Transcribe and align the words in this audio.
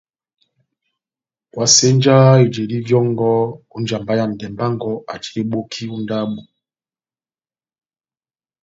Ohásenjanɔ 1.57 2.39
ijedi 2.45 2.77
vyɔngɔ 2.85 3.29
ó 3.75 3.77
njamba 3.83 4.11
ya 4.19 4.25
ndɛmbɛ 4.31 4.63
wɔngɔ 4.67 4.89
aji 5.11 5.31
eboki 5.41 5.83
ó 5.95 5.97
ndabo. 6.03 6.39